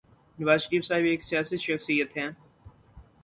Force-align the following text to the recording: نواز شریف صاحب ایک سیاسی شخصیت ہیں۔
نواز 0.39 0.61
شریف 0.63 0.83
صاحب 0.85 1.03
ایک 1.03 1.23
سیاسی 1.23 1.57
شخصیت 1.57 2.17
ہیں۔ 2.17 2.29